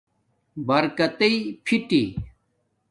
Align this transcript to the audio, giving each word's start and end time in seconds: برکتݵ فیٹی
برکتݵ 0.67 1.35
فیٹی 1.65 2.03